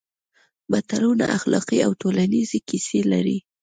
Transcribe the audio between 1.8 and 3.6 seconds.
او ټولنیزې کیسې لري